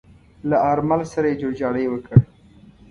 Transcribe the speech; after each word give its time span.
له 0.49 0.57
آرمل 0.71 1.01
سره 1.13 1.25
يې 1.29 1.39
جوړجاړی 1.41 1.85
وکړ. 1.89 2.17